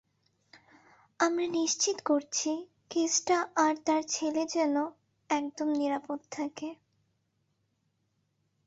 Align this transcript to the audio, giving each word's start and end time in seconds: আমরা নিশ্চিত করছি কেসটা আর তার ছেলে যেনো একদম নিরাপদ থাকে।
আমরা 1.19 1.45
নিশ্চিত 1.55 1.97
করছি 2.05 2.51
কেসটা 2.89 3.37
আর 3.57 3.73
তার 3.85 4.01
ছেলে 4.07 4.43
যেনো 4.53 4.83
একদম 5.29 5.67
নিরাপদ 5.73 6.19
থাকে। 6.31 6.69